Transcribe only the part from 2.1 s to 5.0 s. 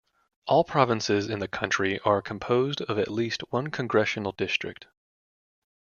composed of at least one congressional district.